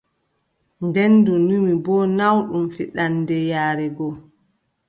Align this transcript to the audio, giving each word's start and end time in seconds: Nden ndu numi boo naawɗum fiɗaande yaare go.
Nden 0.85 1.11
ndu 1.19 1.33
numi 1.47 1.73
boo 1.83 2.03
naawɗum 2.17 2.65
fiɗaande 2.75 3.35
yaare 3.51 3.85
go. 3.97 4.07